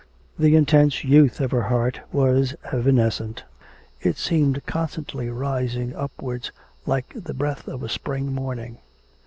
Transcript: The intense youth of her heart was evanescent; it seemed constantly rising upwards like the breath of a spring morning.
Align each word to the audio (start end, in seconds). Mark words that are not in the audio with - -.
The 0.39 0.55
intense 0.55 1.03
youth 1.03 1.39
of 1.41 1.51
her 1.51 1.61
heart 1.61 1.99
was 2.11 2.55
evanescent; 2.73 3.43
it 4.01 4.17
seemed 4.17 4.65
constantly 4.65 5.29
rising 5.29 5.95
upwards 5.95 6.51
like 6.87 7.13
the 7.15 7.35
breath 7.35 7.67
of 7.67 7.83
a 7.83 7.87
spring 7.89 8.33
morning. 8.33 8.79